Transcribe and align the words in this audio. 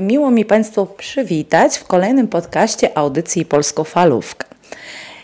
Miło 0.00 0.30
mi 0.30 0.44
Państwa 0.44 0.86
przywitać 0.86 1.78
w 1.78 1.84
kolejnym 1.84 2.28
podcaście 2.28 2.98
audycji 2.98 3.44
Polskofalówka. 3.44 4.46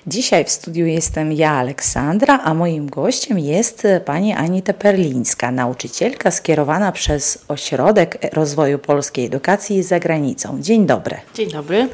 Dzisiaj 0.07 0.45
w 0.45 0.51
studiu 0.51 0.87
jestem 0.87 1.33
ja, 1.33 1.53
Aleksandra, 1.53 2.41
a 2.45 2.55
moim 2.55 2.87
gościem 2.91 3.39
jest 3.39 3.87
pani 4.05 4.33
Anita 4.33 4.73
Perlińska, 4.73 5.51
nauczycielka 5.51 6.31
skierowana 6.31 6.93
przez 6.93 7.45
Ośrodek 7.49 8.19
Rozwoju 8.33 8.79
Polskiej 8.79 9.27
Edukacji 9.27 9.83
za 9.83 10.01
granicą. 10.01 10.63
Dzień 10.63 10.87
dobry. 10.87 11.17
Dzień 11.35 11.51
dobry. 11.51 11.89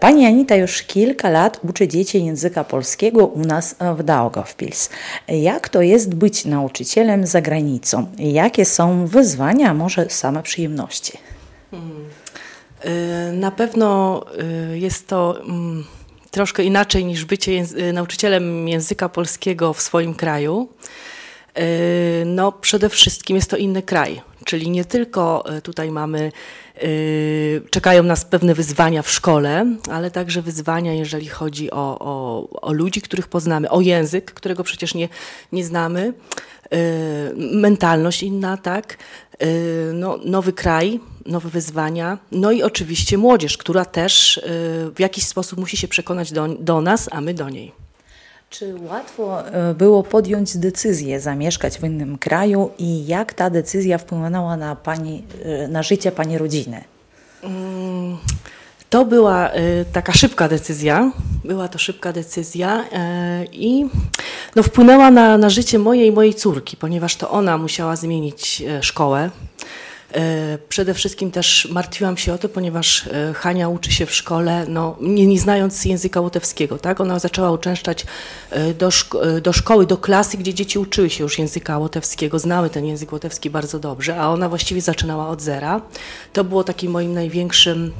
Pani 0.00 0.26
Anita 0.26 0.56
już 0.56 0.82
kilka 0.82 1.30
lat 1.30 1.60
uczy 1.68 1.88
dzieci 1.88 2.24
języka 2.24 2.64
polskiego 2.64 3.26
u 3.26 3.40
nas 3.40 3.76
w 3.96 4.02
Daugavpils. 4.02 4.90
Jak 5.28 5.68
to 5.68 5.82
jest 5.82 6.14
być 6.14 6.44
nauczycielem 6.44 7.26
za 7.26 7.40
granicą? 7.40 8.06
Jakie 8.18 8.64
są 8.64 9.06
wyzwania, 9.06 9.70
a 9.70 9.74
może 9.74 10.10
same 10.10 10.42
przyjemności? 10.42 11.18
Hmm. 11.70 12.08
Na 13.40 13.50
pewno 13.50 14.20
y, 14.72 14.78
jest 14.78 15.08
to 15.08 15.40
mm, 15.40 15.84
troszkę 16.30 16.64
inaczej 16.64 17.04
niż 17.04 17.24
bycie 17.24 17.64
nauczycielem 17.92 18.68
języka 18.68 19.08
polskiego 19.08 19.72
w 19.72 19.82
swoim 19.82 20.14
kraju. 20.14 20.68
Y, 21.58 22.22
no, 22.26 22.52
przede 22.52 22.88
wszystkim 22.88 23.36
jest 23.36 23.50
to 23.50 23.56
inny 23.56 23.82
kraj, 23.82 24.20
czyli 24.52 24.70
nie 24.70 24.84
tylko 24.84 25.44
y, 25.56 25.62
tutaj 25.62 25.90
mamy 25.90 26.32
Yy, 26.82 27.62
czekają 27.70 28.02
nas 28.02 28.24
pewne 28.24 28.54
wyzwania 28.54 29.02
w 29.02 29.10
szkole, 29.10 29.66
ale 29.90 30.10
także 30.10 30.42
wyzwania, 30.42 30.94
jeżeli 30.94 31.28
chodzi 31.28 31.70
o, 31.70 31.98
o, 32.00 32.48
o 32.60 32.72
ludzi, 32.72 33.02
których 33.02 33.28
poznamy, 33.28 33.70
o 33.70 33.80
język, 33.80 34.32
którego 34.32 34.64
przecież 34.64 34.94
nie, 34.94 35.08
nie 35.52 35.64
znamy, 35.64 36.12
yy, 36.70 36.78
mentalność 37.36 38.22
inna, 38.22 38.56
tak, 38.56 38.98
no, 39.92 40.18
nowy 40.24 40.52
kraj, 40.52 41.00
nowe 41.26 41.48
wyzwania, 41.48 42.18
no 42.32 42.52
i 42.52 42.62
oczywiście 42.62 43.18
młodzież, 43.18 43.56
która 43.56 43.84
też 43.84 44.40
w 44.94 45.00
jakiś 45.00 45.24
sposób 45.26 45.58
musi 45.58 45.76
się 45.76 45.88
przekonać 45.88 46.32
do, 46.32 46.48
do 46.48 46.80
nas, 46.80 47.08
a 47.12 47.20
my 47.20 47.34
do 47.34 47.48
niej. 47.48 47.81
Czy 48.52 48.74
łatwo 48.90 49.42
było 49.74 50.02
podjąć 50.02 50.56
decyzję 50.56 51.20
zamieszkać 51.20 51.78
w 51.78 51.84
innym 51.84 52.18
kraju 52.18 52.70
i 52.78 53.06
jak 53.06 53.34
ta 53.34 53.50
decyzja 53.50 53.98
wpłynęła 53.98 54.56
na, 54.56 54.76
pani, 54.76 55.22
na 55.68 55.82
życie 55.82 56.12
Pani 56.12 56.38
rodziny? 56.38 56.84
Mm, 57.42 58.16
to 58.90 59.04
była 59.04 59.50
taka 59.92 60.12
szybka 60.12 60.48
decyzja. 60.48 61.12
Była 61.44 61.68
to 61.68 61.78
szybka 61.78 62.12
decyzja 62.12 62.84
i 63.52 63.86
no, 64.56 64.62
wpłynęła 64.62 65.10
na, 65.10 65.38
na 65.38 65.50
życie 65.50 65.78
mojej 65.78 66.08
i 66.08 66.12
mojej 66.12 66.34
córki, 66.34 66.76
ponieważ 66.76 67.16
to 67.16 67.30
ona 67.30 67.58
musiała 67.58 67.96
zmienić 67.96 68.62
szkołę. 68.80 69.30
E, 70.14 70.58
przede 70.68 70.94
wszystkim 70.94 71.30
też 71.30 71.68
martwiłam 71.70 72.16
się 72.16 72.32
o 72.32 72.38
to, 72.38 72.48
ponieważ 72.48 73.06
e, 73.06 73.34
Hania 73.34 73.68
uczy 73.68 73.92
się 73.92 74.06
w 74.06 74.14
szkole, 74.14 74.66
no, 74.68 74.96
nie, 75.00 75.26
nie 75.26 75.38
znając 75.40 75.84
języka 75.84 76.20
łotewskiego, 76.20 76.78
tak? 76.78 77.00
Ona 77.00 77.18
zaczęła 77.18 77.50
uczęszczać 77.50 78.06
e, 78.50 78.74
do, 78.74 78.90
szko 78.90 79.40
do 79.40 79.52
szkoły, 79.52 79.86
do 79.86 79.96
klasy, 79.96 80.36
gdzie 80.36 80.54
dzieci 80.54 80.78
uczyły 80.78 81.10
się 81.10 81.24
już 81.24 81.38
języka 81.38 81.78
łotewskiego, 81.78 82.38
znały 82.38 82.70
ten 82.70 82.84
język 82.84 83.12
łotewski 83.12 83.50
bardzo 83.50 83.78
dobrze, 83.78 84.16
a 84.16 84.28
ona 84.30 84.48
właściwie 84.48 84.80
zaczynała 84.80 85.28
od 85.28 85.42
zera. 85.42 85.80
To 86.32 86.44
było 86.44 86.64
takim 86.64 86.92
moim 86.92 87.14
największym 87.14 87.92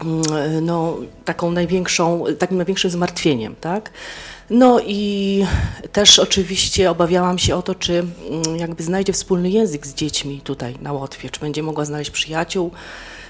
mm, 0.00 0.22
no, 0.64 0.96
taką 1.24 1.50
największą, 1.50 2.24
takim 2.38 2.56
największym 2.56 2.90
zmartwieniem, 2.90 3.54
tak? 3.60 3.90
No 4.52 4.80
i 4.80 5.44
też 5.92 6.18
oczywiście 6.18 6.90
obawiałam 6.90 7.38
się 7.38 7.56
o 7.56 7.62
to, 7.62 7.74
czy 7.74 7.98
mm, 7.98 8.56
jakby 8.56 8.82
znajdzie 8.82 9.12
wspólny 9.12 9.50
język 9.50 9.86
z 9.86 9.94
dziećmi 9.94 10.40
tutaj 10.44 10.74
na 10.82 10.92
Łotwie, 10.92 11.30
czy 11.30 11.40
będzie 11.40 11.62
mogła 11.62 11.84
znaleźć 11.84 12.10
przyjaciół, 12.10 12.70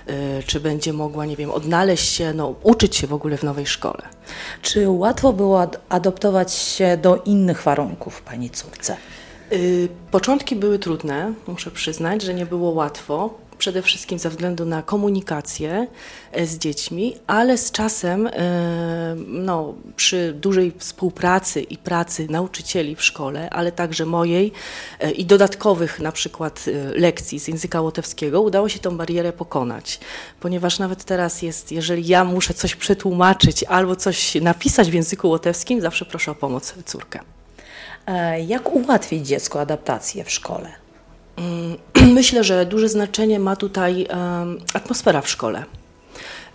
y, 0.09 0.43
czy 0.47 0.61
będzie 0.61 0.93
mogła, 0.93 1.27
nie 1.27 1.37
wiem, 1.37 1.51
odnaleźć 1.51 2.13
się, 2.13 2.33
no, 2.33 2.55
uczyć 2.63 2.97
się 2.97 3.07
w 3.07 3.13
ogóle 3.13 3.37
w 3.37 3.43
nowej 3.43 3.67
szkole. 3.67 4.03
Czy 4.63 4.89
łatwo 4.89 5.33
było 5.33 5.71
adoptować 5.89 6.53
się 6.53 6.97
do 6.97 7.17
innych 7.17 7.63
warunków 7.63 8.23
Pani 8.23 8.51
córce? 8.51 8.97
Y, 9.53 9.89
początki 10.11 10.57
były 10.57 10.79
trudne, 10.79 11.33
muszę 11.47 11.71
przyznać, 11.71 12.23
że 12.23 12.35
nie 12.35 12.47
było 12.47 12.71
łatwo 12.71 13.42
przede 13.63 13.83
wszystkim 13.83 14.19
ze 14.19 14.31
względu 14.31 14.65
na 14.65 14.83
komunikację 14.83 15.87
e, 16.33 16.47
z 16.47 16.59
dziećmi, 16.59 17.17
ale 17.27 17.59
z 17.59 17.71
czasem 17.71 18.27
e, 18.27 18.33
no, 19.27 19.75
przy 19.97 20.33
dużej 20.33 20.73
współpracy 20.79 21.63
i 21.63 21.79
pracy 21.79 22.27
nauczycieli 22.31 22.97
w 22.97 23.03
szkole, 23.03 23.51
ale 23.51 23.73
także 23.73 24.07
mojej 24.07 24.53
e, 25.01 25.11
i 25.11 25.25
dodatkowych 25.25 26.01
na 26.01 26.13
przykład 26.13 26.65
lekcji 26.95 27.41
z 27.41 27.49
języka 27.49 27.81
łotewskiego 27.81 28.41
udało 28.41 28.69
się 28.69 28.79
tą 28.79 28.97
barierę 28.97 29.33
pokonać, 29.33 30.01
ponieważ 30.41 30.79
nawet 30.79 31.05
teraz 31.05 31.43
jest, 31.43 31.73
jeżeli 31.73 32.07
ja 32.07 32.25
muszę 32.25 32.55
coś 32.55 32.77
przetłumaczyć 32.77 33.65
albo 33.65 33.97
coś 33.97 34.35
napisać 34.35 34.91
w 34.91 34.95
języku 34.95 35.29
łotewskim, 35.29 35.81
zawsze 35.81 36.05
proszę 36.05 36.31
o 36.31 36.35
pomoc 36.35 36.75
córkę. 36.87 37.21
Jak 38.47 38.73
ułatwić 38.73 39.27
dziecku 39.27 39.59
adaptację 39.59 40.25
w 40.25 40.31
szkole? 40.31 40.82
Myślę, 42.13 42.45
że 42.45 42.67
duże 42.67 42.89
znaczenie 42.89 43.39
ma 43.39 43.57
tutaj 43.57 44.07
atmosfera 44.75 45.21
w 45.21 45.29
szkole. 45.29 45.65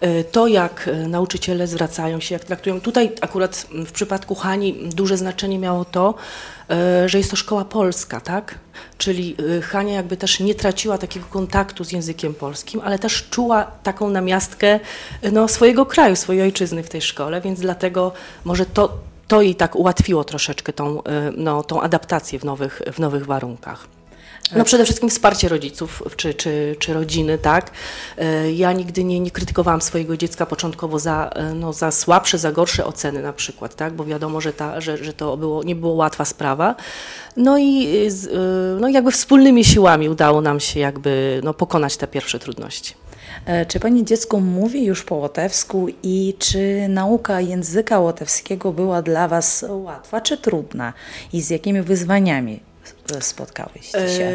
E, 0.02 0.24
to, 0.24 0.48
jak 0.48 0.88
e, 0.88 1.08
nauczyciele 1.08 1.68
zwracają 1.68 2.20
się, 2.20 2.36
jak 2.36 2.46
traktują. 2.46 2.82
Tutaj 2.82 3.12
akurat 3.22 3.68
w 3.72 3.92
przypadku 3.92 4.36
Hani 4.36 4.74
duże 4.74 5.18
znaczenie 5.18 5.60
miało 5.60 5.86
to, 5.86 6.14
e, 6.70 7.10
że 7.10 7.18
jest 7.18 7.30
to 7.30 7.36
szkoła 7.36 7.66
polska, 7.66 8.22
tak? 8.22 8.56
Czyli 8.98 9.36
Hania 9.62 9.94
jakby 9.94 10.18
też 10.18 10.40
nie 10.40 10.56
traciła 10.56 10.98
takiego 10.98 11.26
kontaktu 11.26 11.84
z 11.84 11.92
językiem 11.92 12.34
polskim, 12.34 12.82
ale 12.84 13.00
też 13.00 13.30
czuła 13.30 13.72
taką 13.84 14.10
namiastkę 14.10 14.80
no, 15.32 15.48
swojego 15.48 15.86
kraju, 15.86 16.16
swojej 16.16 16.42
ojczyzny 16.42 16.84
w 16.84 16.90
tej 16.90 17.02
szkole, 17.02 17.42
więc 17.42 17.60
dlatego 17.60 18.12
może 18.46 18.66
to, 18.66 18.98
to 19.28 19.42
jej 19.42 19.56
tak 19.56 19.76
ułatwiło 19.76 20.24
troszeczkę 20.24 20.74
tą, 20.74 21.02
no, 21.38 21.64
tą 21.64 21.82
adaptację 21.82 22.40
w 22.40 22.44
nowych, 22.44 22.82
w 22.94 23.00
nowych 23.00 23.26
warunkach. 23.26 23.97
No 24.56 24.64
przede 24.64 24.84
wszystkim 24.84 25.10
wsparcie 25.10 25.50
rodziców 25.50 26.04
czy, 26.16 26.34
czy, 26.34 26.76
czy 26.80 26.94
rodziny, 26.94 27.38
tak. 27.38 27.72
E, 28.18 28.52
ja 28.52 28.74
nigdy 28.74 29.04
nie, 29.04 29.20
nie 29.20 29.32
krytykowałam 29.32 29.82
swojego 29.82 30.18
dziecka 30.18 30.46
początkowo 30.46 31.00
za, 31.00 31.30
e, 31.36 31.54
no, 31.54 31.74
za 31.74 31.92
słabsze, 31.92 32.38
za 32.38 32.52
gorsze 32.52 32.86
oceny 32.86 33.22
na 33.22 33.34
przykład, 33.34 33.76
tak, 33.76 33.94
bo 33.94 34.06
wiadomo, 34.06 34.42
że, 34.42 34.54
ta, 34.54 34.82
że, 34.82 34.98
że 34.98 35.14
to 35.14 35.38
było, 35.38 35.64
nie 35.64 35.76
było 35.76 35.94
łatwa 35.94 36.26
sprawa. 36.26 36.76
No 37.38 37.58
i 37.58 37.88
e, 37.88 38.80
no, 38.80 38.88
jakby 38.88 39.12
wspólnymi 39.12 39.66
siłami 39.66 40.10
udało 40.10 40.42
nam 40.42 40.60
się 40.60 40.80
jakby 40.80 41.42
no, 41.44 41.54
pokonać 41.54 41.98
te 41.98 42.08
pierwsze 42.08 42.40
trudności. 42.40 42.94
Czy 43.68 43.80
Pani 43.80 44.06
dziecko 44.06 44.40
mówi 44.40 44.86
już 44.86 45.04
po 45.04 45.16
łotewsku 45.16 45.88
i 46.04 46.34
czy 46.40 46.88
nauka 46.90 47.42
języka 47.42 48.00
łotewskiego 48.00 48.72
była 48.72 49.02
dla 49.02 49.28
Was 49.28 49.66
łatwa 49.70 50.22
czy 50.22 50.38
trudna 50.38 50.94
i 51.34 51.42
z 51.42 51.50
jakimi 51.50 51.82
wyzwaniami 51.82 52.60
spotkałyście 53.20 54.10
się? 54.18 54.32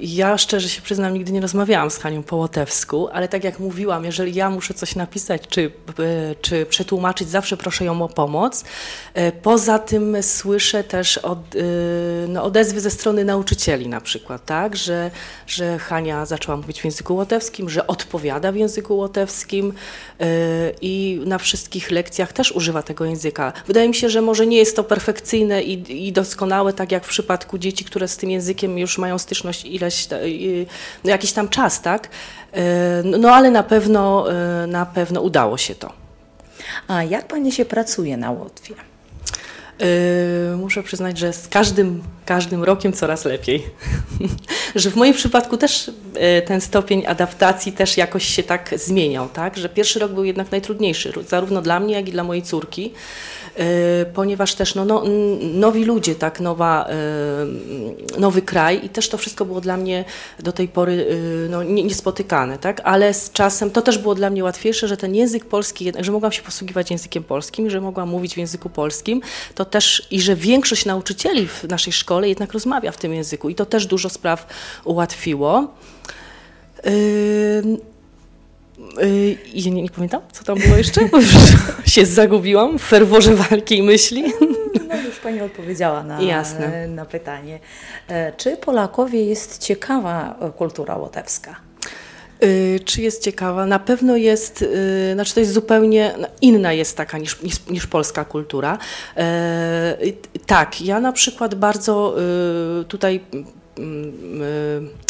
Ja 0.00 0.38
szczerze 0.38 0.68
się 0.68 0.82
przyznam, 0.82 1.14
nigdy 1.14 1.32
nie 1.32 1.40
rozmawiałam 1.40 1.90
z 1.90 1.98
Hanią 1.98 2.22
po 2.22 2.36
łotewsku, 2.36 3.08
ale 3.08 3.28
tak 3.28 3.44
jak 3.44 3.58
mówiłam, 3.58 4.04
jeżeli 4.04 4.34
ja 4.34 4.50
muszę 4.50 4.74
coś 4.74 4.96
napisać 4.96 5.42
czy, 5.48 5.70
e, 5.98 6.34
czy 6.40 6.66
przetłumaczyć, 6.66 7.28
zawsze 7.28 7.56
proszę 7.56 7.84
ją 7.84 8.02
o 8.02 8.08
pomoc. 8.08 8.64
E, 9.14 9.32
poza 9.32 9.78
tym 9.78 10.16
słyszę 10.22 10.84
też 10.84 11.18
od, 11.18 11.38
e, 11.38 11.58
no, 12.28 12.42
odezwy 12.42 12.80
ze 12.80 12.90
strony 12.90 13.24
nauczycieli 13.24 13.88
na 13.88 14.00
przykład, 14.00 14.44
tak, 14.44 14.76
że, 14.76 15.10
że 15.46 15.78
Hania 15.78 16.26
zaczęła 16.26 16.56
mówić 16.56 16.80
w 16.80 16.84
języku 16.84 17.16
łotewskim, 17.16 17.70
że 17.70 17.86
odpowiada 17.86 18.52
w 18.52 18.56
języku 18.56 18.96
łotewskim 18.96 19.72
i 20.80 21.20
na 21.26 21.38
wszystkich 21.38 21.90
lekcjach 21.90 22.32
też 22.32 22.52
używa 22.52 22.82
tego 22.82 23.04
języka. 23.04 23.52
Wydaje 23.66 23.88
mi 23.88 23.94
się, 23.94 24.10
że 24.10 24.22
może 24.22 24.46
nie 24.46 24.56
jest 24.56 24.76
to 24.76 24.84
perfekcyjne 24.84 25.62
i, 25.62 26.06
i 26.06 26.12
doskonałe, 26.12 26.72
tak 26.72 26.92
jak 26.92 27.04
w 27.04 27.08
przypadku 27.08 27.58
dzieci, 27.58 27.84
które 27.84 28.08
z 28.08 28.16
tym 28.16 28.30
językiem 28.30 28.78
już 28.78 28.98
mają 28.98 29.18
styczność 29.18 29.64
ile 29.64 29.85
ileś, 29.86 30.08
no 31.04 31.10
jakiś 31.10 31.32
tam 31.32 31.48
czas, 31.48 31.82
tak? 31.82 32.08
E, 32.52 33.02
no 33.04 33.30
ale 33.30 33.50
na 33.50 33.62
pewno, 33.62 34.32
e, 34.32 34.66
na 34.66 34.86
pewno 34.86 35.20
udało 35.20 35.58
się 35.58 35.74
to. 35.74 35.92
A 36.88 37.02
jak 37.02 37.26
Pani 37.28 37.52
się 37.52 37.64
pracuje 37.64 38.16
na 38.16 38.30
Łotwie? 38.30 38.74
Muszę 40.56 40.82
przyznać, 40.82 41.18
że 41.18 41.32
z 41.32 41.48
każdym, 41.48 42.02
każdym 42.26 42.64
rokiem 42.64 42.92
coraz 42.92 43.24
lepiej. 43.24 43.66
że 44.74 44.90
w 44.90 44.96
moim 44.96 45.14
przypadku 45.14 45.56
też 45.56 45.90
ten 46.46 46.60
stopień 46.60 47.06
adaptacji 47.06 47.72
też 47.72 47.96
jakoś 47.96 48.24
się 48.24 48.42
tak 48.42 48.74
zmieniał, 48.76 49.28
tak? 49.28 49.56
Że 49.56 49.68
pierwszy 49.68 49.98
rok 49.98 50.12
był 50.12 50.24
jednak 50.24 50.50
najtrudniejszy, 50.50 51.12
zarówno 51.28 51.62
dla 51.62 51.80
mnie, 51.80 51.94
jak 51.94 52.08
i 52.08 52.12
dla 52.12 52.24
mojej 52.24 52.42
córki. 52.42 52.92
Y, 53.60 54.06
ponieważ 54.06 54.54
też 54.54 54.74
no, 54.74 54.84
no, 54.84 55.02
nowi 55.40 55.84
ludzie, 55.84 56.14
tak, 56.14 56.40
nowa, 56.40 56.88
y, 58.16 58.20
nowy 58.20 58.42
kraj 58.42 58.84
i 58.84 58.88
też 58.88 59.08
to 59.08 59.18
wszystko 59.18 59.44
było 59.44 59.60
dla 59.60 59.76
mnie 59.76 60.04
do 60.38 60.52
tej 60.52 60.68
pory 60.68 60.92
y, 60.92 61.48
no, 61.50 61.62
niespotykane, 61.62 62.58
tak, 62.58 62.80
ale 62.84 63.14
z 63.14 63.32
czasem 63.32 63.70
to 63.70 63.82
też 63.82 63.98
było 63.98 64.14
dla 64.14 64.30
mnie 64.30 64.44
łatwiejsze, 64.44 64.88
że 64.88 64.96
ten 64.96 65.14
język 65.14 65.44
polski, 65.44 65.92
że 66.00 66.12
mogłam 66.12 66.32
się 66.32 66.42
posługiwać 66.42 66.90
językiem 66.90 67.24
polskim, 67.24 67.70
że 67.70 67.80
mogłam 67.80 68.08
mówić 68.08 68.34
w 68.34 68.38
języku 68.38 68.70
polskim, 68.70 69.20
to 69.54 69.64
też 69.64 70.06
i 70.10 70.20
że 70.20 70.36
większość 70.36 70.84
nauczycieli 70.84 71.48
w 71.48 71.64
naszej 71.64 71.92
szkole 71.92 72.28
jednak 72.28 72.52
rozmawia 72.52 72.92
w 72.92 72.96
tym 72.96 73.14
języku 73.14 73.48
i 73.48 73.54
to 73.54 73.66
też 73.66 73.86
dużo 73.86 74.08
spraw 74.08 74.46
ułatwiło. 74.84 75.74
Yy, 76.84 77.95
yy, 79.54 79.70
nie, 79.70 79.82
nie, 79.82 79.90
pamiętam, 79.90 80.20
co 80.32 80.44
tam 80.44 80.58
było 80.58 80.76
jeszcze? 80.76 81.00
się 81.86 82.06
zagubiłam 82.06 82.78
w 82.78 82.82
ferworze 82.82 83.34
walki 83.34 83.78
i 83.78 83.82
myśli. 83.82 84.24
No 84.88 84.96
już 84.96 85.16
Pani 85.16 85.40
odpowiedziała 85.40 86.02
na, 86.02 86.22
Jasne. 86.22 86.88
na 86.88 87.04
pytanie. 87.04 87.58
E, 88.08 88.32
czy 88.32 88.56
Polakowie 88.56 89.24
jest 89.24 89.58
ciekawa 89.58 90.38
kultura 90.56 90.96
łotewska? 90.96 91.56
Yy, 92.40 92.80
czy 92.80 93.02
jest 93.02 93.22
ciekawa? 93.22 93.66
Na 93.66 93.78
pewno 93.78 94.16
jest, 94.16 94.60
yy, 94.60 95.14
znaczy 95.14 95.34
to 95.34 95.40
jest 95.40 95.52
zupełnie 95.52 96.14
inna 96.40 96.72
jest 96.72 96.96
taka 96.96 97.18
niż, 97.18 97.42
niż, 97.42 97.66
niż 97.66 97.86
polska 97.86 98.24
kultura. 98.24 98.78
Yy, 99.16 99.22
tak, 100.46 100.80
ja 100.80 101.00
na 101.00 101.12
przykład 101.12 101.54
bardzo 101.54 102.16
y, 102.80 102.84
tutaj 102.84 103.20
mm, 103.78 104.42
y, 104.42 105.06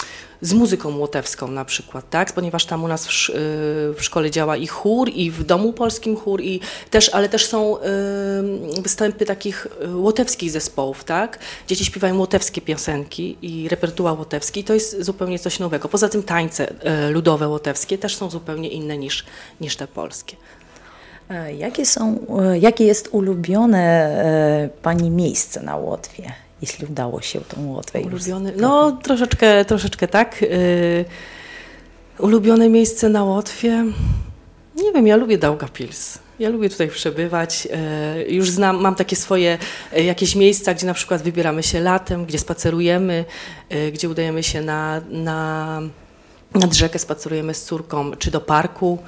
z 0.47 0.53
muzyką 0.53 0.97
łotewską 0.99 1.49
na 1.49 1.65
przykład, 1.65 2.11
tak? 2.11 2.33
Ponieważ 2.33 2.65
tam 2.65 2.85
u 2.85 2.89
nas 2.89 3.07
w, 3.07 3.11
w, 3.99 4.03
szkole 4.03 4.31
działa 4.31 4.57
i 4.57 4.67
chór, 4.67 5.09
i 5.09 5.31
w 5.31 5.45
domu 5.45 5.73
polskim 5.73 6.17
chór, 6.17 6.41
i 6.43 6.61
też, 6.91 7.09
ale 7.09 7.29
też 7.29 7.47
są 7.47 7.77
y, 7.79 8.83
występy 8.83 9.25
takich 9.25 9.67
y, 9.85 9.97
łotewskich 9.97 10.51
zespołów, 10.51 11.05
tak? 11.05 11.39
Dzieci 11.67 11.85
śpiewają 11.85 12.19
łotewskie 12.19 12.61
piosenki 12.61 13.37
i 13.43 13.69
repertuar 13.69 14.19
łotewski, 14.19 14.61
i 14.61 14.65
to 14.65 14.75
jest 14.75 15.03
zupełnie 15.03 15.39
coś 15.39 15.59
nowego. 15.59 15.89
Poza 15.89 16.09
tym 16.09 16.23
tańce 16.23 16.71
y, 16.71 17.11
ludowe 17.11 17.49
łotewskie 17.49 17.99
też 17.99 18.17
są 18.17 18.31
zupełnie 18.31 18.69
inne 18.69 18.99
niż, 18.99 19.25
niż 19.61 19.77
te 19.77 19.87
polskie. 19.87 20.37
E, 21.31 21.55
jakie, 21.55 21.87
są, 21.87 22.19
e, 22.41 22.59
jakie 22.59 22.85
jest 22.85 23.09
ulubione 23.13 23.79
e, 23.79 24.69
Pani 24.83 25.11
miejsce 25.11 25.63
na 25.63 25.77
Łotwie? 25.77 26.33
Jeśli 26.63 26.87
udało 26.87 27.21
się 27.21 27.41
tą 27.41 27.67
Łotwę 27.67 28.01
Ulubiony, 28.01 28.53
No 28.57 28.93
troszeczkę, 28.93 29.65
troszeczkę 29.65 30.09
tak. 30.09 30.43
Yy, 30.43 31.05
ulubione 32.19 32.69
miejsce 32.69 33.09
na 33.09 33.25
Łotwie? 33.25 33.85
Nie 34.77 34.93
wiem, 34.93 35.07
ja 35.07 35.17
lubię 35.17 35.39
Daugavpils. 35.39 36.19
Ja 36.39 36.49
lubię 36.49 36.71
tutaj 36.71 36.89
przebywać. 36.89 37.69
Yy, 38.27 38.35
już 38.35 38.51
znam, 38.51 38.81
mam 38.81 38.95
takie 38.95 39.17
swoje 39.17 39.59
yy, 39.93 40.05
jakieś 40.05 40.35
miejsca, 40.35 40.75
gdzie 40.75 40.87
na 40.87 40.95
przykład 40.95 41.23
wybieramy 41.23 41.63
się 41.63 41.81
latem, 41.81 42.27
gdzie 42.27 42.39
spacerujemy, 42.39 43.25
yy, 43.71 43.93
gdzie 43.93 44.09
udajemy 44.09 44.43
się 44.43 44.63
na, 44.63 45.01
na, 45.11 45.81
nad 46.55 46.75
rzekę, 46.75 46.99
spacerujemy 46.99 47.55
z 47.55 47.65
córką, 47.65 48.17
czy 48.17 48.31
do 48.31 48.41
parku. 48.41 48.99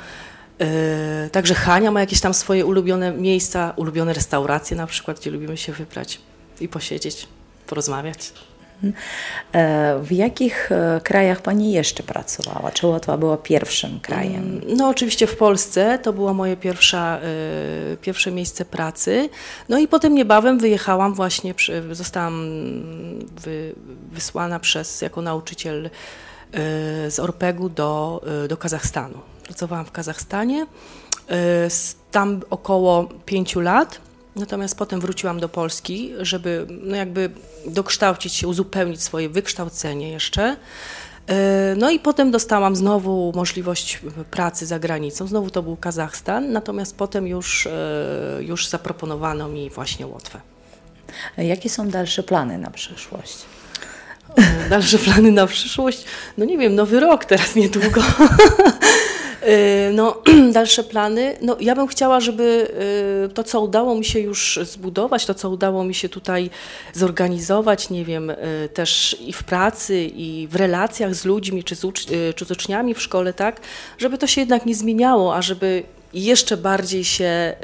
Także 1.32 1.54
Hania 1.54 1.90
ma 1.90 2.00
jakieś 2.00 2.20
tam 2.20 2.34
swoje 2.34 2.66
ulubione 2.66 3.12
miejsca, 3.12 3.72
ulubione 3.76 4.12
restauracje 4.12 4.76
na 4.76 4.86
przykład, 4.86 5.20
gdzie 5.20 5.30
lubimy 5.30 5.56
się 5.56 5.72
wybrać 5.72 6.20
i 6.60 6.68
posiedzieć 6.68 7.28
porozmawiać. 7.68 8.32
E, 9.52 9.98
w 10.02 10.12
jakich 10.12 10.72
e, 10.72 11.00
krajach 11.04 11.42
Pani 11.42 11.72
jeszcze 11.72 12.02
pracowała? 12.02 12.70
Czy 12.70 12.86
Łotwa 12.86 13.16
była 13.16 13.36
pierwszym 13.36 14.00
krajem? 14.00 14.60
Mm, 14.62 14.76
no 14.76 14.88
oczywiście 14.88 15.26
w 15.26 15.36
Polsce, 15.36 15.98
to 16.02 16.12
było 16.12 16.34
moje 16.34 16.56
pierwsza, 16.56 17.20
y, 17.92 17.96
pierwsze 17.96 18.30
miejsce 18.30 18.64
pracy. 18.64 19.28
No 19.68 19.78
i 19.78 19.88
potem 19.88 20.14
niebawem 20.14 20.58
wyjechałam 20.58 21.14
właśnie, 21.14 21.54
zostałam 21.92 22.50
wy, 23.40 23.74
wysłana 24.12 24.60
przez, 24.60 25.02
jako 25.02 25.22
nauczyciel 25.22 25.90
z 27.08 27.18
Orpegu 27.18 27.68
do, 27.68 28.22
do 28.48 28.56
Kazachstanu. 28.56 29.18
Pracowałam 29.44 29.84
w 29.84 29.92
Kazachstanie, 29.92 30.66
tam 32.10 32.40
około 32.50 33.08
pięciu 33.24 33.60
lat. 33.60 34.00
Natomiast 34.38 34.78
potem 34.78 35.00
wróciłam 35.00 35.40
do 35.40 35.48
Polski, 35.48 36.12
żeby 36.20 36.66
no 36.82 36.96
jakby 36.96 37.30
dokształcić 37.66 38.34
się, 38.34 38.48
uzupełnić 38.48 39.02
swoje 39.02 39.28
wykształcenie 39.28 40.10
jeszcze. 40.10 40.56
E, 41.28 41.74
no 41.76 41.90
i 41.90 41.98
potem 41.98 42.30
dostałam 42.30 42.76
znowu 42.76 43.32
możliwość 43.36 44.00
pracy 44.30 44.66
za 44.66 44.78
granicą. 44.78 45.26
Znowu 45.26 45.50
to 45.50 45.62
był 45.62 45.76
Kazachstan, 45.76 46.52
natomiast 46.52 46.96
potem 46.96 47.26
już, 47.26 47.66
e, 47.66 47.70
już 48.40 48.68
zaproponowano 48.68 49.48
mi 49.48 49.70
właśnie 49.70 50.06
Łotwę. 50.06 50.40
Jakie 51.38 51.70
są 51.70 51.88
dalsze 51.88 52.22
plany 52.22 52.58
na 52.58 52.70
przyszłość? 52.70 53.38
Dalsze 54.70 54.98
plany 54.98 55.32
na 55.32 55.46
przyszłość? 55.46 56.04
No 56.38 56.44
nie 56.44 56.58
wiem, 56.58 56.74
nowy 56.74 57.00
rok 57.00 57.24
teraz 57.24 57.54
niedługo. 57.54 58.02
Y, 59.42 59.92
no, 59.92 60.22
dalsze 60.52 60.84
plany. 60.84 61.36
No, 61.42 61.56
ja 61.60 61.74
bym 61.74 61.86
chciała, 61.86 62.20
żeby 62.20 62.70
y, 63.30 63.34
to, 63.34 63.44
co 63.44 63.60
udało 63.60 63.94
mi 63.94 64.04
się 64.04 64.20
już 64.20 64.60
zbudować, 64.62 65.26
to, 65.26 65.34
co 65.34 65.50
udało 65.50 65.84
mi 65.84 65.94
się 65.94 66.08
tutaj 66.08 66.50
zorganizować, 66.94 67.90
nie 67.90 68.04
wiem, 68.04 68.30
y, 68.30 68.36
też 68.74 69.16
i 69.20 69.32
w 69.32 69.42
pracy, 69.42 70.04
i 70.04 70.48
w 70.50 70.56
relacjach 70.56 71.14
z 71.14 71.24
ludźmi, 71.24 71.64
czy 71.64 71.76
z, 71.76 71.84
ucz 71.84 72.06
czy 72.36 72.44
z 72.44 72.50
uczniami 72.50 72.94
w 72.94 73.02
szkole, 73.02 73.32
tak, 73.32 73.60
żeby 73.98 74.18
to 74.18 74.26
się 74.26 74.40
jednak 74.40 74.66
nie 74.66 74.74
zmieniało, 74.74 75.34
a 75.34 75.42
żeby 75.42 75.82
jeszcze 76.14 76.56
bardziej 76.56 77.04
się 77.04 77.56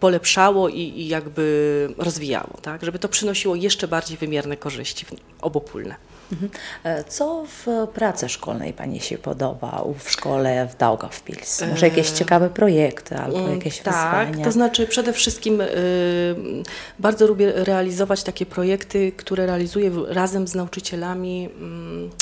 polepszało 0.00 0.68
i, 0.68 0.80
i 0.80 1.08
jakby 1.08 1.94
rozwijało, 1.98 2.50
tak, 2.62 2.84
żeby 2.84 2.98
to 2.98 3.08
przynosiło 3.08 3.54
jeszcze 3.54 3.88
bardziej 3.88 4.16
wymierne 4.16 4.56
korzyści 4.56 5.06
obopólne. 5.40 5.94
Mhm. 6.32 6.50
E, 6.84 7.04
co 7.04 7.44
w 7.46 7.88
pracy 7.94 8.28
szkolnej 8.28 8.72
Pani 8.72 9.00
się 9.00 9.18
podoba 9.18 9.84
w 9.98 10.10
szkole 10.10 10.68
w 10.68 10.76
Daugavpils? 10.76 11.62
Może 11.70 11.88
jakieś 11.88 12.10
e, 12.10 12.14
ciekawe 12.14 12.50
projekty 12.50 13.16
albo 13.16 13.38
mm, 13.38 13.54
jakieś 13.54 13.78
tak, 13.78 14.26
wyzwania? 14.26 14.44
to 14.44 14.52
znaczy 14.52 14.86
przede 14.86 15.12
wszystkim 15.12 15.60
y, 15.60 15.66
bardzo 16.98 17.26
lubię 17.26 17.52
realizować 17.54 18.22
takie 18.22 18.46
projekty, 18.46 19.12
które 19.12 19.46
realizuję 19.46 19.90
razem 20.08 20.48
z 20.48 20.54
nauczycielami 20.54 21.48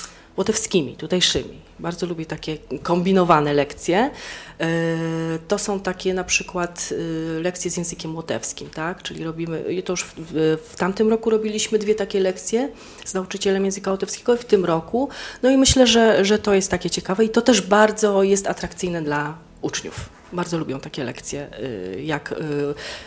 y, 0.08 0.11
łotewskimi, 0.36 0.96
tutejszymi. 0.96 1.60
Bardzo 1.78 2.06
lubię 2.06 2.26
takie 2.26 2.58
kombinowane 2.82 3.54
lekcje. 3.54 4.10
E, 4.60 4.68
to 5.48 5.58
są 5.58 5.80
takie 5.80 6.14
na 6.14 6.24
przykład 6.24 6.88
e, 7.38 7.40
lekcje 7.40 7.70
z 7.70 7.76
językiem 7.76 8.16
łotewskim, 8.16 8.70
tak? 8.70 9.02
Czyli 9.02 9.24
robimy, 9.24 9.82
to 9.84 9.92
już 9.92 10.04
w, 10.04 10.58
w, 10.70 10.76
tamtym 10.76 11.08
roku 11.08 11.30
robiliśmy 11.30 11.78
dwie 11.78 11.94
takie 11.94 12.20
lekcje 12.20 12.68
z 13.04 13.14
nauczycielem 13.14 13.64
języka 13.64 13.90
łotewskiego 13.90 14.36
w 14.36 14.44
tym 14.44 14.64
roku. 14.64 15.08
No 15.42 15.50
i 15.50 15.56
myślę, 15.56 15.86
że, 15.86 16.24
że 16.24 16.38
to 16.38 16.54
jest 16.54 16.70
takie 16.70 16.90
ciekawe 16.90 17.24
i 17.24 17.28
to 17.28 17.42
też 17.42 17.60
bardzo 17.60 18.22
jest 18.22 18.46
atrakcyjne 18.46 19.02
dla 19.02 19.38
uczniów. 19.62 20.21
Bardzo 20.32 20.58
lubią 20.58 20.80
takie 20.80 21.04
lekcje. 21.04 21.50
Y, 21.58 22.02
jak, 22.02 22.32
y, 22.32 22.34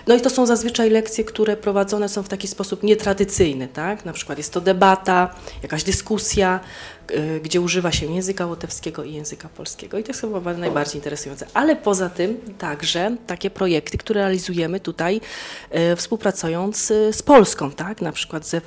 no 0.07 0.15
i 0.15 0.21
to 0.21 0.29
są 0.29 0.45
zazwyczaj 0.45 0.89
lekcje, 0.89 1.23
które 1.23 1.57
prowadzone 1.57 2.09
są 2.09 2.23
w 2.23 2.29
taki 2.29 2.47
sposób 2.47 2.83
nietradycyjny. 2.83 3.67
Tak? 3.67 4.05
Na 4.05 4.13
przykład 4.13 4.37
jest 4.37 4.53
to 4.53 4.61
debata, 4.61 5.35
jakaś 5.63 5.83
dyskusja, 5.83 6.59
y, 7.11 7.39
gdzie 7.43 7.61
używa 7.61 7.91
się 7.91 8.13
języka 8.13 8.45
łotewskiego 8.45 9.03
i 9.03 9.13
języka 9.13 9.49
polskiego. 9.49 9.97
I 9.97 10.03
to 10.03 10.09
jest 10.09 10.21
chyba 10.21 10.53
najbardziej 10.53 10.95
interesujące. 10.95 11.47
Ale 11.53 11.75
poza 11.75 12.09
tym 12.09 12.37
także 12.57 13.15
takie 13.27 13.49
projekty, 13.49 13.97
które 13.97 14.21
realizujemy 14.21 14.79
tutaj, 14.79 15.21
współpracując 15.95 16.87
z 17.11 17.21
Polską, 17.21 17.71
tak? 17.71 18.01
na 18.01 18.11
przykład 18.11 18.47
z, 18.47 18.65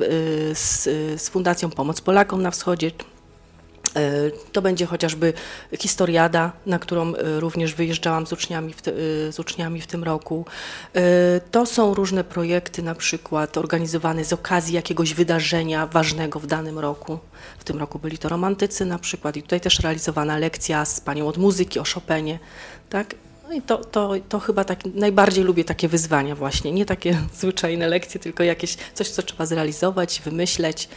z, 0.59 0.83
z 1.23 1.29
Fundacją 1.29 1.71
Pomoc 1.71 2.01
Polakom 2.01 2.43
na 2.43 2.51
Wschodzie, 2.51 2.91
to 4.53 4.63
będzie 4.63 4.87
chociażby 4.87 5.33
historiada, 5.79 6.53
na 6.67 6.79
którą 6.79 7.15
e, 7.15 7.41
również 7.41 7.75
wyjeżdżałam 7.75 8.27
z 8.27 8.33
uczniami 8.33 8.73
w, 8.73 8.83
te, 8.83 8.91
e, 8.91 9.33
z 9.33 9.39
uczniami 9.39 9.81
w 9.81 9.87
tym 9.87 10.05
roku. 10.05 10.45
To 11.51 11.67
są 11.67 11.95
różne 11.95 12.25
projekty, 12.25 12.83
na 12.83 12.95
przykład 12.95 13.57
organizowane 13.57 14.25
z 14.25 14.33
okazji 14.33 14.75
jakiegoś 14.75 15.15
wydarzenia 15.15 15.87
ważnego 15.87 16.41
w 16.41 16.47
danym 16.47 16.79
roku. 16.79 17.19
W 17.59 17.65
tym 17.65 17.79
roku 17.79 17.99
byli 17.99 18.19
to 18.19 18.29
romantycy 18.29 18.85
na 18.85 18.99
przykład 18.99 19.37
i 19.37 19.43
tutaj 19.43 19.61
też 19.61 19.81
realizowana 19.81 20.39
lekcja 20.39 20.85
z 20.85 21.01
panią 21.01 21.27
od 21.27 21.37
muzyki 21.37 21.79
o 21.79 21.85
Chopinie. 21.85 22.39
Tak? 22.91 23.15
No 23.49 23.55
i 23.55 23.63
to, 23.63 23.77
to, 23.85 24.13
to 24.29 24.39
chyba 24.39 24.65
tak 24.65 24.85
najbardziej 24.85 25.45
lubię 25.45 25.65
takie 25.65 25.89
wyzwania 25.89 26.35
właśnie, 26.35 26.73
nie 26.73 26.87
takie 26.87 27.19
zwyczajne 27.41 27.89
lekcje, 27.89 28.21
tylko 28.21 28.43
jakieś 28.43 28.77
coś, 28.95 29.09
co 29.09 29.23
trzeba 29.23 29.47
zrealizować, 29.47 30.23
wymyśleć. 30.25 30.89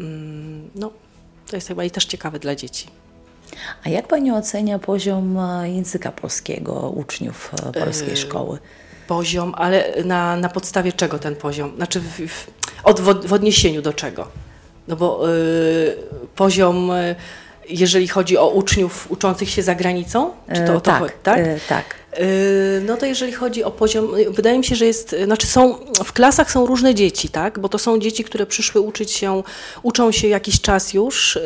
Mm, 0.00 0.70
no, 0.74 0.92
to 1.50 1.56
jest 1.56 1.68
chyba 1.68 1.84
i 1.84 1.90
też 1.90 2.04
ciekawe 2.04 2.38
dla 2.38 2.54
dzieci. 2.54 2.86
A 3.84 3.88
jak 3.88 4.08
Pani 4.08 4.32
ocenia 4.32 4.78
poziom 4.78 5.38
e, 5.38 5.70
języka 5.70 6.12
polskiego 6.12 6.90
uczniów 6.90 7.50
e, 7.66 7.72
polskiej 7.72 8.12
e, 8.12 8.16
szkoły? 8.16 8.58
Poziom, 9.06 9.54
ale 9.56 10.02
na, 10.04 10.36
na 10.36 10.48
podstawie 10.48 10.92
czego 10.92 11.18
ten 11.18 11.36
poziom? 11.36 11.76
Znaczy 11.76 12.00
w, 12.00 12.28
w, 12.28 12.50
od, 12.84 13.00
w 13.00 13.32
odniesieniu 13.32 13.82
do 13.82 13.92
czego? 13.92 14.28
No 14.88 14.96
bo 14.96 15.30
y, 15.30 15.96
poziom, 16.34 16.90
jeżeli 17.68 18.08
chodzi 18.08 18.38
o 18.38 18.48
uczniów 18.48 19.10
uczących 19.10 19.50
się 19.50 19.62
za 19.62 19.74
granicą, 19.74 20.30
czy 20.54 20.60
to 20.64 20.72
o 20.72 20.74
to 20.74 20.80
tak, 20.80 20.98
chodzi? 20.98 21.14
Tak, 21.22 21.38
tak. 21.68 21.84
Yy, 22.18 22.82
no 22.86 22.96
to 22.96 23.06
jeżeli 23.06 23.32
chodzi 23.32 23.64
o 23.64 23.70
poziom, 23.70 24.08
wydaje 24.30 24.58
mi 24.58 24.64
się, 24.64 24.76
że 24.76 24.86
jest, 24.86 25.16
znaczy 25.24 25.46
są, 25.46 25.78
w 26.04 26.12
klasach 26.12 26.50
są 26.50 26.66
różne 26.66 26.94
dzieci, 26.94 27.28
tak, 27.28 27.58
bo 27.58 27.68
to 27.68 27.78
są 27.78 27.98
dzieci, 27.98 28.24
które 28.24 28.46
przyszły 28.46 28.80
uczyć 28.80 29.10
się, 29.10 29.42
uczą 29.82 30.12
się 30.12 30.28
jakiś 30.28 30.60
czas 30.60 30.94
już 30.94 31.38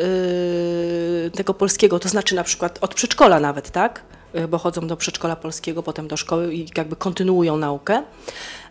yy, 1.23 1.31
tego 1.31 1.53
polskiego, 1.53 1.99
to 1.99 2.09
znaczy 2.09 2.35
na 2.35 2.43
przykład 2.43 2.77
od 2.81 2.95
przedszkola 2.95 3.39
nawet, 3.39 3.71
tak, 3.71 4.01
yy, 4.33 4.47
bo 4.47 4.57
chodzą 4.57 4.87
do 4.87 4.97
przedszkola 4.97 5.35
polskiego, 5.35 5.83
potem 5.83 6.07
do 6.07 6.17
szkoły 6.17 6.53
i 6.53 6.67
jakby 6.77 6.95
kontynuują 6.95 7.57
naukę. 7.57 8.03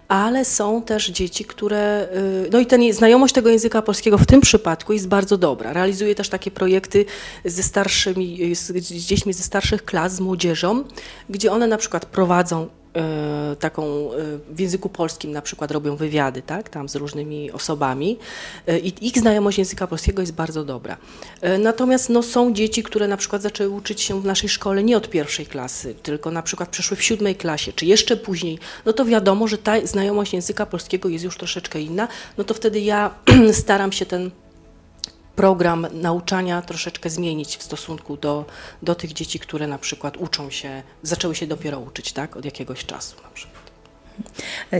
Ale 0.09 0.45
są 0.45 0.83
też 0.83 1.11
dzieci, 1.11 1.45
które. 1.45 2.09
y, 2.47 2.51
No 2.53 2.59
i 2.59 2.67
ten, 2.67 2.93
znajomość 2.93 3.35
tego 3.35 3.51
języka 3.51 3.83
polskiego 3.83 4.19
w 4.19 4.27
tym 4.27 4.41
przypadku 4.41 4.93
jest 4.93 5.09
bardzo 5.09 5.39
dobra. 5.39 5.73
Realizuję 5.73 6.15
też 6.15 6.29
takie 6.29 6.51
projekty 6.51 7.05
ze 7.45 7.63
starszymi, 7.63 8.43
y, 8.43 8.57
z, 8.57 8.67
z 8.67 9.07
dziećmi 9.07 9.33
ze 9.33 9.43
starszych 9.43 9.85
klas, 9.85 10.15
z 10.15 10.21
młodzieżą, 10.21 10.85
gdzie 11.31 11.53
one 11.53 11.67
na 11.67 11.77
przykład 11.77 12.07
prowadzą 12.07 12.69
taką 13.61 13.83
e, 13.83 14.17
w 14.51 14.61
języku 14.61 14.89
polskim 14.89 15.33
na 15.33 15.43
przykład 15.43 15.71
robią 15.71 15.97
wywiady, 15.97 16.43
tak, 16.43 16.69
tam 16.69 16.89
z 16.89 16.97
różnymi 16.97 17.53
osobami 17.53 18.19
e, 18.67 18.79
i 18.79 19.07
ich 19.07 19.19
znajomość 19.19 19.59
języka 19.59 19.87
polskiego 19.87 20.21
jest 20.23 20.33
bardzo 20.33 20.65
dobra. 20.65 20.97
E, 21.41 21.59
Natomiast 21.59 22.11
no, 22.11 22.23
są 22.23 22.53
dzieci, 22.53 22.83
które 22.83 23.09
na 23.09 23.17
przykład 23.17 23.43
zaczęły 23.43 23.71
uczyć 23.71 24.01
się 24.01 24.21
w 24.21 24.25
naszej 24.25 24.49
szkole 24.49 24.83
nie 24.83 24.97
od 24.97 25.11
pierwszej 25.11 25.47
klasy, 25.47 25.95
tylko 26.03 26.31
na 26.31 26.43
przykład 26.43 26.69
przeszły 26.69 26.97
w 26.97 27.03
siódmej 27.03 27.37
klasie, 27.37 27.73
czy 27.73 27.87
jeszcze 27.87 28.17
później, 28.17 28.59
no 28.87 28.93
to 28.93 29.05
wiadomo, 29.05 29.49
że 29.49 29.59
ta 29.59 29.87
znajomość 29.87 30.33
języka 30.33 30.67
polskiego 30.67 31.09
jest 31.09 31.25
już 31.25 31.37
troszeczkę 31.37 31.81
inna, 31.81 32.09
no 32.39 32.45
to 32.45 32.55
wtedy 32.55 32.81
ja 32.81 33.15
staram 33.53 33.93
się 33.93 34.07
ten 34.07 34.31
program 35.37 35.87
nauczania 35.93 36.63
troszeczkę 36.63 37.11
zmienić 37.11 37.57
w 37.57 37.63
stosunku 37.63 38.17
do, 38.17 38.45
do 38.83 38.95
tych 38.95 39.13
dzieci, 39.13 39.39
które 39.39 39.67
na 39.67 39.79
przykład 39.79 40.17
uczą 40.17 40.51
się, 40.51 40.83
zaczęły 41.03 41.35
się 41.35 41.47
dopiero 41.47 41.79
uczyć, 41.79 42.13
tak, 42.13 42.37
od 42.37 42.45
jakiegoś 42.45 42.87
czasu 42.87 43.17
na 43.23 43.31
przykład. 43.31 43.65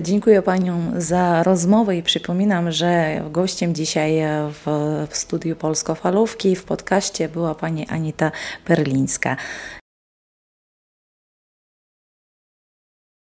Dziękuję 0.03 0.43
Panią 0.43 0.93
za 0.97 1.43
rozmowę 1.43 1.97
i 1.97 2.03
przypominam, 2.03 2.73
że 2.73 3.21
gościem 3.31 3.75
dzisiaj 3.75 4.13
w, 4.51 4.63
w 5.11 5.17
studiu 5.17 5.57
Polskofalówki 5.57 6.57
w 6.57 6.65
podcaście 6.65 7.29
była 7.29 7.55
Pani 7.55 7.89
Anita 7.89 8.33
Perlińska. 8.65 9.37